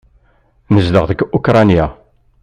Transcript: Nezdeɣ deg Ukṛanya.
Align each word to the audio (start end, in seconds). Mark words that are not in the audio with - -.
Nezdeɣ 0.73 1.05
deg 1.09 1.19
Ukṛanya. 1.37 1.85